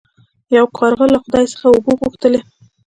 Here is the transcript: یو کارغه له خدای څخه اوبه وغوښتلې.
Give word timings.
یو 0.57 0.65
کارغه 0.77 1.05
له 1.13 1.17
خدای 1.23 1.45
څخه 1.53 1.65
اوبه 1.69 1.91
وغوښتلې. 1.93 2.39